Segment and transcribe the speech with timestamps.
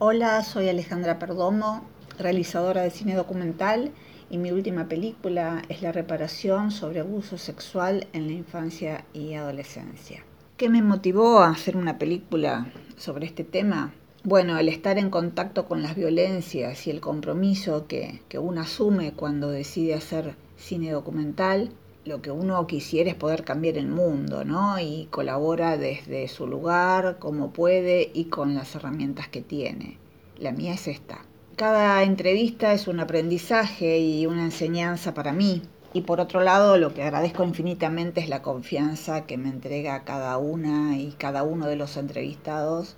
[0.00, 1.82] Hola, soy Alejandra Perdomo,
[2.20, 3.90] realizadora de cine documental
[4.30, 10.22] y mi última película es La reparación sobre abuso sexual en la infancia y adolescencia.
[10.56, 13.92] ¿Qué me motivó a hacer una película sobre este tema?
[14.22, 19.14] Bueno, el estar en contacto con las violencias y el compromiso que, que uno asume
[19.14, 21.70] cuando decide hacer cine documental,
[22.04, 24.78] lo que uno quisiera es poder cambiar el mundo, ¿no?
[24.78, 29.98] Y colabora desde su lugar, como puede y con las herramientas que tiene.
[30.38, 31.24] La mía es esta.
[31.56, 35.62] Cada entrevista es un aprendizaje y una enseñanza para mí.
[35.92, 40.38] Y por otro lado, lo que agradezco infinitamente es la confianza que me entrega cada
[40.38, 42.96] una y cada uno de los entrevistados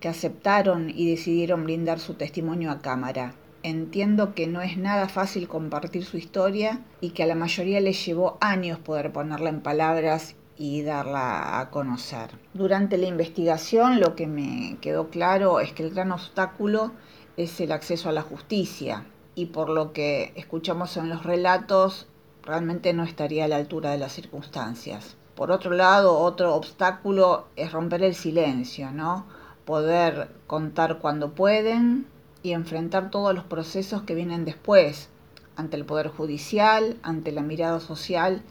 [0.00, 5.46] que aceptaron y decidieron brindar su testimonio a cámara Entiendo que no es nada fácil
[5.46, 10.34] compartir su historia y que a la mayoría les llevó años poder ponerla en palabras
[10.56, 12.30] y darla a conocer.
[12.54, 16.92] Durante la investigación lo que me quedó claro es que el gran obstáculo
[17.36, 22.06] es el acceso a la justicia y por lo que escuchamos en los relatos
[22.42, 25.16] realmente no estaría a la altura de las circunstancias.
[25.34, 29.26] Por otro lado, otro obstáculo es romper el silencio, ¿no?
[29.64, 32.06] Poder contar cuando pueden,
[32.42, 35.08] y enfrentar todos los procesos que vienen después,
[35.56, 38.42] ante el Poder Judicial, ante la mirada social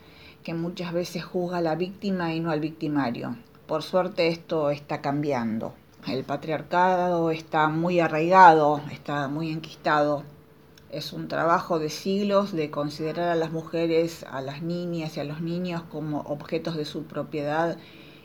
[0.44, 3.36] que muchas veces juzga a la víctima y no al victimario.
[3.68, 5.74] Por suerte esto está cambiando.
[6.08, 10.24] El patriarcado está muy arraigado, está muy enquistado.
[10.92, 15.24] Es un trabajo de siglos de considerar a las mujeres, a las niñas y a
[15.24, 17.78] los niños como objetos de su propiedad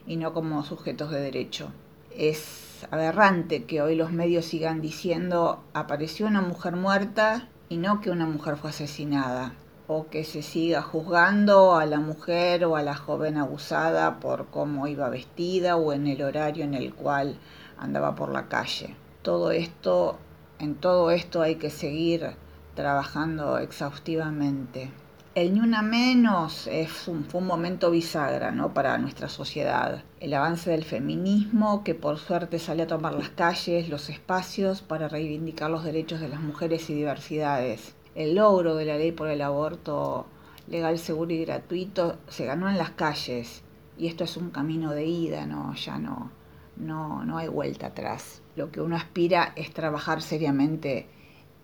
[0.06, 1.72] y no como sujetos de derecho.
[2.16, 8.10] Es aberrante que hoy los medios sigan diciendo apareció una mujer muerta y no que
[8.10, 9.54] una mujer fue asesinada,
[9.88, 14.86] o que se siga juzgando a la mujer o a la joven abusada por cómo
[14.86, 17.36] iba vestida o en el horario en el cual
[17.78, 18.94] andaba por la calle.
[19.22, 20.18] Todo esto,
[20.60, 22.36] en todo esto hay que seguir
[22.76, 24.92] trabajando exhaustivamente.
[25.34, 30.04] El Ni Menos es un, fue un momento bisagra para nuestra sociedad.
[30.20, 35.08] El avance del feminismo, que por suerte sale a tomar las calles, los espacios para
[35.08, 37.96] reivindicar los derechos de las mujeres y diversidades.
[38.14, 40.26] El logro de la ley por el aborto
[40.68, 43.64] legal, seguro y gratuito se ganó en las calles.
[43.98, 45.74] Y esto es un camino de ida, ¿no?
[45.74, 46.30] ya no,
[46.76, 48.40] no, no hay vuelta atrás.
[48.54, 51.08] Lo que uno aspira es trabajar seriamente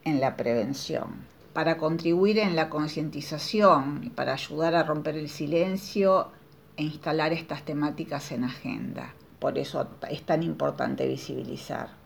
[0.03, 6.29] en la prevención para contribuir en la concientización y para ayudar a romper el silencio
[6.77, 9.15] e instalar estas temáticas en agenda.
[9.39, 12.00] Por eso es tan importante visibilizar.